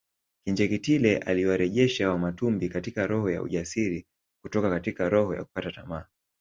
[0.45, 4.05] Kinjekitile aliyewarejesha Wamatumbi katika roho ya ujasiri
[4.43, 6.05] kutoka katika roho ya kukata tamaa